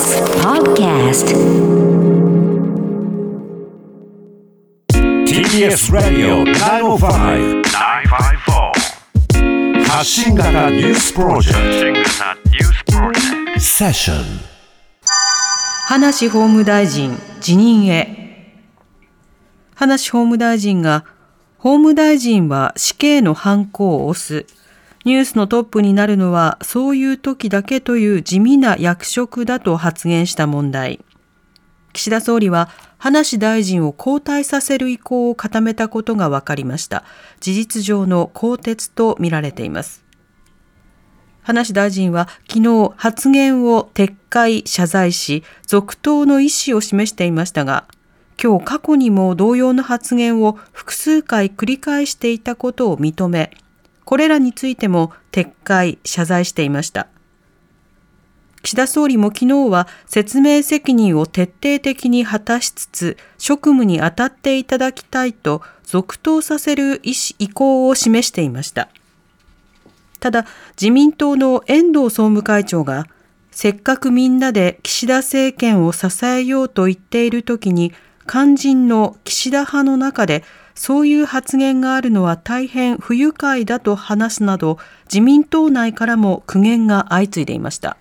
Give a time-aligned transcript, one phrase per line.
[0.00, 1.28] TBS Podcast
[5.26, 6.42] TBS ラディオ
[6.96, 12.00] 905-954発信型ニュースプロジェク
[13.54, 13.60] ト。
[13.60, 14.16] セッション
[15.88, 18.54] 葉梨法務大臣辞任へ。
[19.74, 21.04] 葉梨法務大臣が
[21.58, 24.46] 法務大臣は死刑のハンコを押す
[25.04, 31.00] ニュースのトップになるのはそういう時だけという地味な役職だと発言した問題。
[31.92, 32.68] 岸田総理は
[32.98, 37.04] 葉梨大臣を交代させる意向を固めたことが分かりました。
[37.40, 40.04] 事実上の更迭とみられています。
[41.42, 47.86] 葉梨大臣は昨日発言を撤回謝罪し続投の意思を示していましたが
[48.40, 53.50] 今日過去にも同様の発言を複数回繰り返していたことを認め
[54.04, 57.08] これらについても撤回謝罪していました。
[58.62, 68.88] 岸田総理も昨日は説明責任を徹底的に果たしつつ職務に当たっていただきたいと続投させる意思意向を示していました。
[70.20, 70.46] ただ
[70.80, 73.06] 自民党の遠藤総務会長が
[73.50, 77.92] せっかくみんなで岸田政権を支えようと言っている時に
[78.30, 80.44] 肝心の岸田派の中で
[80.76, 87.96] そういう発言があるのは大変不愉快だと話すなど自民党内からも苦言が相次いでいました。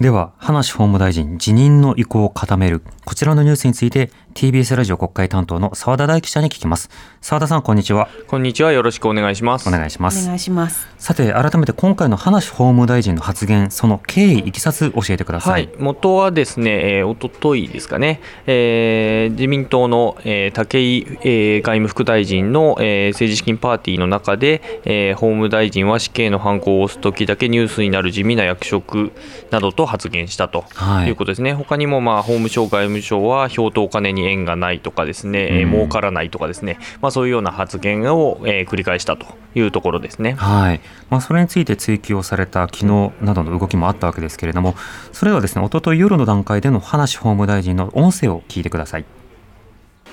[0.00, 6.88] では、葉梨法務大臣辞任の意向を固める、こちらのニュースについて、TBS ラジオ国会担当の澤田大記者に聞きます。
[7.20, 8.08] 澤田さん、こんにちは。
[8.26, 8.72] こんにちは。
[8.72, 9.68] よろしくお願いします。
[9.68, 10.24] お願いします。
[10.24, 10.88] お願いします。
[10.96, 15.66] さて、改めて今回の葉梨法務大臣の発言、その経緯、いきさつ教えてください。
[15.66, 29.12] はい、元はですね、えー、おとといですかね、えー、自民党の、えー、武井、えー、外務副大臣の、えー、政治資金パーティーの中で、えー、法務大臣は死刑の犯行を押すときだけニュースになる地味な役職
[29.50, 30.64] などと発言したと
[31.06, 31.10] い。
[31.10, 31.50] うことですね。
[31.50, 40.80] はい、他にも、まあ、法務省、外務省は票とお金に縁がないとかかですね、うん、儲からないとかですね、まあ、そういうような発言を、えー、繰り返したというところですね、はい。
[41.08, 44.74] まあ、それについて追及をされた昨日などの動きもあったわけですけれども、
[45.12, 49.04] それはですね一昨日夜の段階での葉梨法務大臣の音声を聞いてください。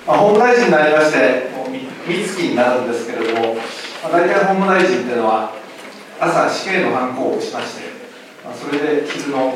[0.08, 3.62] まあ、法務大臣になりまして、もう三月になるんですけれども、ま
[4.10, 5.52] あ、大体法務大臣っていうのは、
[6.20, 7.84] 朝、死刑の犯行をしまして、
[8.44, 9.54] まあ、それで昼の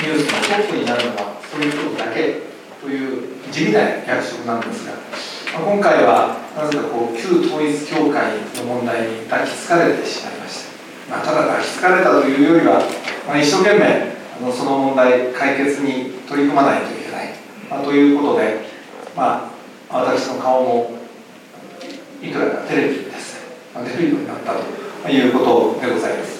[0.00, 2.40] ニュースのトップになるのは、そういうことだけ
[2.80, 4.94] という地味な役職なんですが、
[5.52, 10.64] まあ、今回はなぜかこう旧統一教会の問題に抱きつかれてしまいまし
[11.08, 12.80] た、まあ、ただ抱きつかれたというよりは、
[13.26, 17.34] まあ、一生懸命あのその問題解決に取り組まないといけない、
[17.68, 18.60] まあ、ということで、
[19.14, 19.50] ま
[19.90, 20.92] あ、私の顔も
[22.22, 23.44] いくらかテレビです、
[23.76, 24.54] ね、出るようになった
[25.02, 26.39] ということでございます。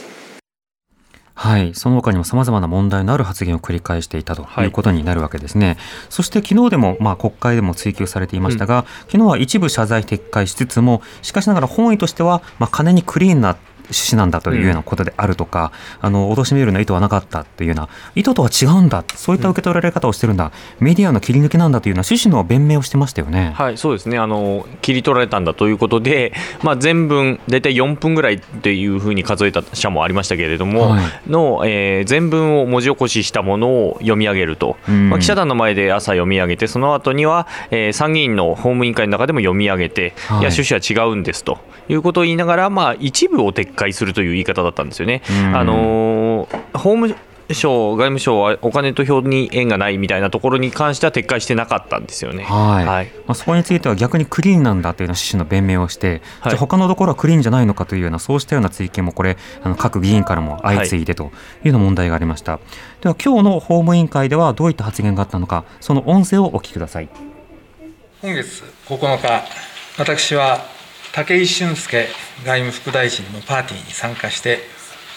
[1.40, 5.68] はい、その他にもさまざまな問題のある発言を繰り返していたということになるわけですね。
[5.68, 5.76] はい、
[6.10, 13.56] そして昨日でも、まあ、国会でも追及されていましたが、うん、昨日は一部謝罪撤回しつつも、しかしながら本意としては、まあ、金にクリーンな
[13.90, 23.52] 趣旨なんだというようなことであるとか、うん、あの脅しメールの意図はなかったというような意図とは違うんだそういった受け取られ方をしてるんだ、うん、メディアの切り抜きなんだというような趣旨の弁明をしてましたよね。
[23.56, 24.18] はいそうですね。
[24.18, 41.58] あの切り取られたんだということで、まあ、全文大体4分ぐらいっていうふうに数えた社もありましたけれども、はい、の、えー、全文を文字起こししたものを読み上げると、うん、まあ、記者団の前で朝読み上げてその後には、えー、参議院の法務委員会の中でも読み上げて、はい、いや趣旨は違うんですと
[41.88, 45.22] いうことを言いながら、まあ、一部を撤回するという言い方だったんですよね。
[45.54, 47.14] あの法務
[47.54, 52.86] 省、外務省はお金と票に縁がないみたいなところに関しては撤回してなかったんですよね、はい。
[52.86, 61.26] はい、まあ、そこについては逆にクリーンなんだというような趣旨の弁明をして、はい、じゃ他のところはクリーンじゃないのかというような、そうしたような追及もこれ、あの各議員からも相次いでとい。
[61.26, 61.32] うよ
[61.64, 62.52] うな問題がありました。
[62.52, 67.08] はい、では、今日の法務委員会ではどういった発言があったのか、その音声をお聞きください。
[68.22, 69.44] 今月9日、
[69.98, 70.60] 私は
[71.12, 72.06] 武井俊介
[72.44, 74.60] 外務副大臣のパーティーに参加して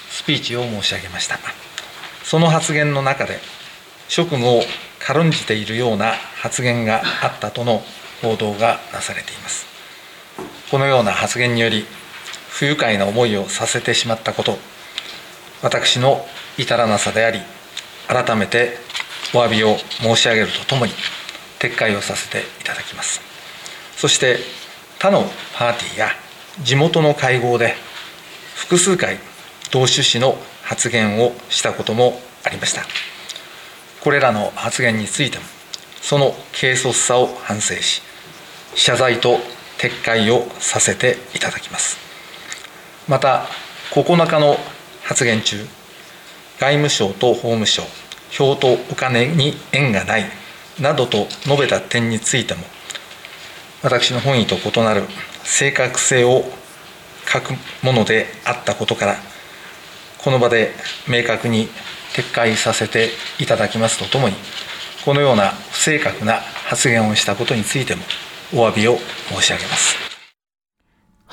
[0.10, 1.38] スピーチを申し上げました。
[2.24, 3.38] その発言の中で
[4.08, 4.62] 職務を
[5.00, 7.84] 軽んじているような発言があったとの
[8.24, 9.68] 報道がなされています。
[10.72, 11.86] このような発言により
[12.50, 14.58] 不愉快な思いをさせてしまったこと
[15.62, 16.26] 私の
[16.58, 17.40] 至らなさであり
[18.08, 18.78] 改めて
[19.36, 20.92] お詫びを申し上げるとともに
[21.60, 23.22] 撤回をさせていただきます。
[23.96, 24.40] そして
[25.04, 25.26] 他の
[25.58, 26.08] パーティーや
[26.62, 27.76] 地元の会合で
[28.56, 29.18] 複数回
[29.70, 32.84] 同趣旨の発言をしたこともありました。
[34.02, 35.44] これらの発言についても
[36.02, 38.02] その軽率さを反省し
[38.76, 39.40] 謝罪と
[39.78, 41.98] 撤回をさせていただきます。
[43.10, 43.48] また
[43.92, 44.56] 9日の
[45.04, 45.58] 発言中
[46.62, 47.84] 外務省と法務省
[48.32, 50.24] 票とお金に縁がない
[50.80, 52.62] などと述べた点についても
[53.84, 55.04] 私の本意と異なる
[55.44, 56.44] 正確性を
[57.26, 59.16] 欠くものであったことから
[60.24, 60.72] この場で
[61.08, 61.68] 明確に
[62.16, 63.10] 撤回させて
[63.40, 64.36] いただきますとともに
[65.04, 68.04] このような不正確な発言をしたことについても
[68.54, 68.98] お詫びを
[69.30, 70.13] 申し上げます。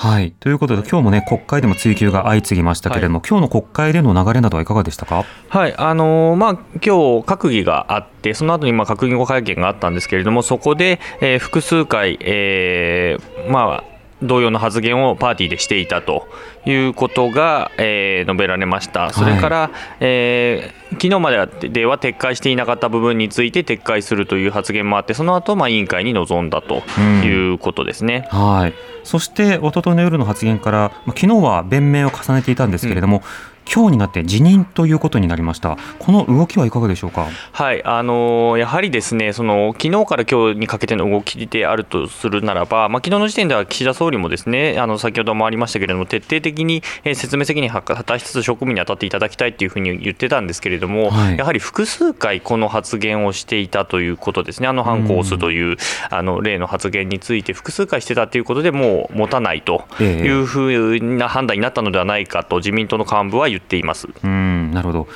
[0.00, 0.32] はい。
[0.41, 5.26] ということで、今日もね、国会でも追及が相次ぎましたけれども、はい、今日の国会での流れなどはいかがでしたか？
[5.50, 5.76] はい。
[5.76, 6.91] あのー、まあ、今日
[7.26, 13.85] 閣議があって、その後にまあ閣議後会見があったんですけれども、そこで、えー、複数回、えー、まあ、
[14.23, 16.29] 同様の発言をパーティーでしていたと
[16.67, 19.70] いうことが、えー、述べられました、それから、はい、
[20.00, 26.82] えー、昨日まででは撤回していなかった部分について撤回するという発言もあって、その後まあ委員会に臨んだと
[27.23, 28.75] いうことですね、うん、はい
[29.05, 33.23] そして一昨日の夜の発言から、まあ、昨日は弁明を重ねていたんですけれども、
[33.72, 35.78] 今日になって辞任ということになりました。
[36.00, 37.28] この動きはいかがでしょうか？
[37.52, 46.82] はい、あのやはりですね、その昨日から今日にかけての動きであるとするならば、まあ昨日の時点では岸田総理もですね、あの先ほどもありましたけれども、徹底的に
[47.14, 54.67] 説明責任を果たしつつ職務に当たっていただきたいというふうに言ってたんですけれども、はい、やはり複数回この発言をしていたということですね。
[54.67, 55.76] あの反抗すという、うん、
[56.11, 64.08] あの例の発言について複数回してたということでもう持たないというふうな判断になったのではないかと自民党の幹部は言っています。
[64.22, 65.08] うん、なるほど。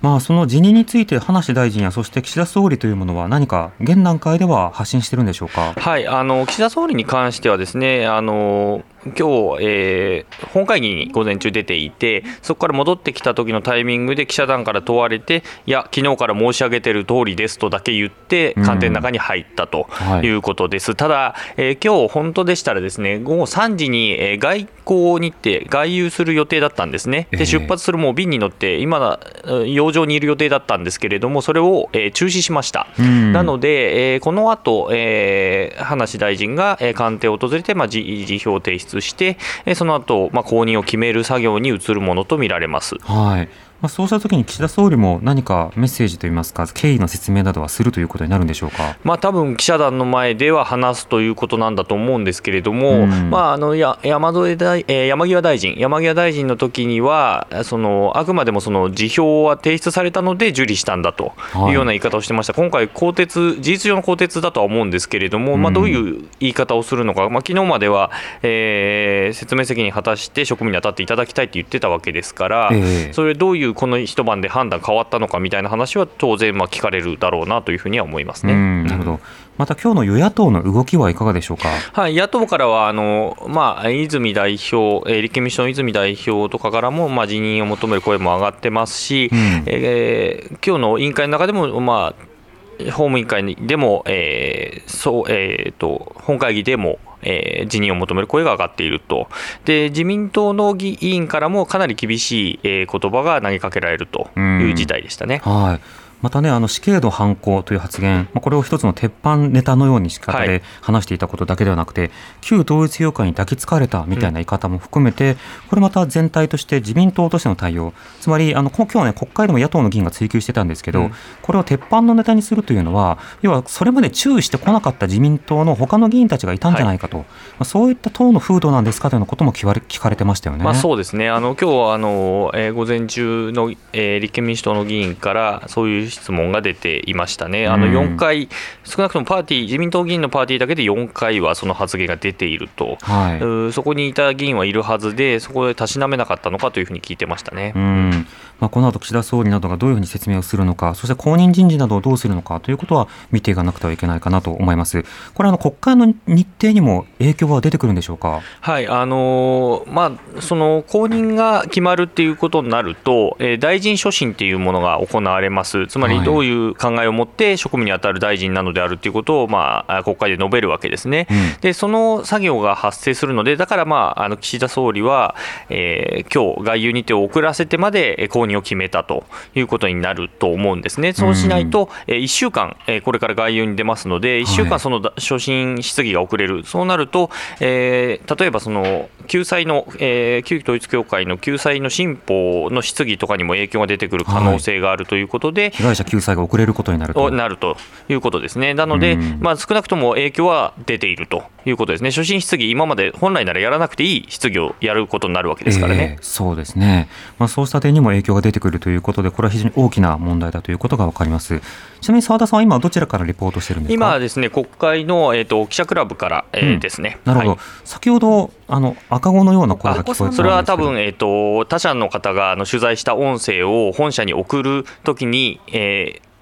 [0.00, 5.74] まあ、その辞任について葉梨大臣やそして岸田総理というものは何か現段階では発信してるんでしょうか？
[5.76, 19.88] はいあの岸田総理に関してはですねあの今日、えー、本会議に午前中出ていて、そこから戻ってきた時のタイミングで記者団から問われて、いや、昨日から申し上げている通りですとだけ言って、官邸の中に入ったと
[20.22, 20.32] い。
[20.32, 20.92] うことです。
[20.92, 29.20] うんはい、ただ、えー、今日本当でしたら、ですね午後3時に、えー、外交日程、外遊する予定だったんですね、で出発するもう便に乗って、今、
[29.66, 32.88] 洋上にいる予定だったんですけれども、それを、えー、中止しました。
[32.98, 39.38] うん、なので、えー、この後、えー、葉梨大臣が、えー、官邸を訪れて、まあ、辞表提出して、
[39.74, 42.96] その後、まあ後任を決める作業に移るものとみられます。
[43.02, 43.48] はい
[43.82, 61.32] まあ、そうしたときに岸田総理も何かメッセージといいますか、経緯の説明などはするということになるんでしょうか、まあ多分記者団の前では話すということなんだと思うんですけれども、うん、まあ、あのや山添大、えー、山際大臣、山際大臣の時には、そのあくまでもその辞表は提出されたので受理したんだと
[61.68, 61.72] い。
[61.72, 68.10] うような言い方をしてました、はい、今回、更迭、事実上の更迭だとは思うんですけれども、まあ、どういう言い方をするのか、まあ昨日までは、
[68.42, 78.54] えー、説明責任果たして職務に当たっていただきたいと言ってたわけですから、えー、それ、どういうこの一晩で判断変わったのかみたいな話は当然まあ聞かれるだろうなというふうには思いますね。
[78.84, 79.20] なるほど。
[79.58, 81.68] また今日の与野党の動きはいかがでしょうか？
[81.92, 99.28] はい、野党からはあのまあ泉代表、えー、立憲民主党の泉代表とかからもまあ辞任を求める声も上がってますし、うん、えー、今日の委員会の中でもまあ法務委員会でも、えーそうえーと本会議でもえー、辞任を求める声が上がっていると、
[99.64, 105.40] で自民党の議員からもかなり厳しい、えー、言葉が投げかけられるという事態でしたね。
[105.44, 112.10] はいまたね、あの死刑の犯行という発言、まあ、これを一つの鉄板ネタのように仕方で話していたことだけではなくて、はい、
[112.40, 115.36] 旧統一教会に抱きつかれたみたいな言い方も含めて、うん、
[115.70, 130.64] これまた全体として自民党としての対応、つまりあの今日はね、国会でも野党の議員が追及してたんですけど、うん、これを鉄板のネタにするというのは、要はそれまで注意してこなかった自民党の他の議員たちがいたんじゃないかと、はい、まあ、そういった党の風土なんですかということも聞かれ聞かれてましたよね。
[130.64, 131.28] まあ、そうですね。
[131.28, 138.48] あの今日はあの、えー、午前中の、えー、立憲民主党の議員からそういう質問が出ていましたね、あの4回、
[138.84, 147.72] 少なくともパーティー、自民党議員のパーティーだけで4回はその発言が出ていると、はい、そこにいた議員はいるはずで、そこでたしなめなかったのかというふうに聞いてましたね。
[147.74, 148.26] うん
[148.60, 155.04] まあ、この後岸田総理などがどういうふうに説明をするのか、そして後任人事などをどうするのかということは見ていかなくてはいけないかなと思います。
[155.34, 158.40] これあの国会の日程にも影響は出てくるんでしょうか？
[158.60, 165.88] はいあのー、まあその後任が決まるっていうことになると、えー、大臣所信っていうものが行われます。
[165.88, 171.26] つまりどういう考えを持って職務に当たる大臣なのであるということをまあ国会で述べるわけですね。
[171.30, 175.34] うん、でその作業が発生するので、だからまああの岸田総理は、
[175.68, 181.12] えー、今日外遊日程を遅らせてまで後任を決めたということになると思うんですね。
[181.12, 187.30] そうしないと、え1週間、えこれから外遊に出ますので、1週間その所信質疑が遅れる、そうなると、
[187.60, 197.30] えー、例えばその救済の、えー、旧統一教会の救済の新法の質疑とかにも影響が出てくる可能性があるということで、はい、被害者救済が遅れることになると。
[197.30, 197.76] なると
[198.08, 207.08] いうことですね、なので、まあ、少なくとも影響は出ているということですね、初心質疑、今まで本来ならやらなくていい質疑をやることになるわけですからね、えー、そうですね、
[207.38, 211.60] まあ、そうした点にも影響が出てくるということで、これは非常に大きな問題だということが分かります。
[212.00, 213.94] ちなみに澤田さんは今、どちらからリポートしてるんですか？
[213.94, 217.18] 今はですね、国会の、えーと、記者クラブから、えー、ですね。
[217.24, 226.32] なるほど、はい、先ほどあの赤子のような声が聞こえたそれは多分、えーと、他社の方があの取材した音声を本社に送るときに、えー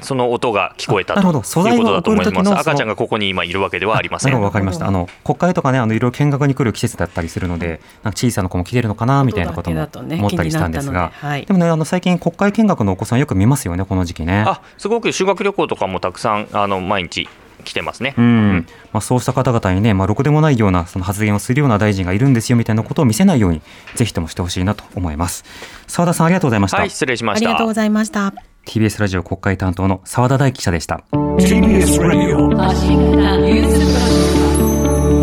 [0.00, 2.52] その音が聞こえたということだと思います。
[2.54, 4.40] 赤ちゃんがここに今いるわけではありません。
[4.40, 4.86] わかりました。
[4.86, 14.44] あの国会とかね、あのいろいろ見学に来る季節だったりするので、なんか小さな子も来てるのかなみたいなことも思ったりしたんですが、はい、でもね、あの最近国会見学のお子さんよく見ますよね、この時期ね。
[14.46, 17.28] あ、すごく修学旅行とかもたくさんあの毎日
[17.64, 23.62] 来てますね、うん、まあ、そうした方々にね、まあ、ろくでもないようなその発言をするような大臣がいるんですよみたいなことを見せないように、
[23.96, 25.44] ぜひともしてほしいなと思います。
[25.88, 26.76] 澤田さん、ありがとうございました。
[26.76, 27.48] はい、失礼しました。
[27.48, 28.47] ありがとうございました。
[28.68, 31.02] TBS ラジオ国会担当の澤田大記者でした。
[31.12, 32.48] TBS ラジオ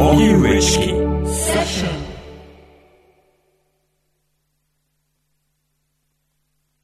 [0.09, 0.94] 荻上チキ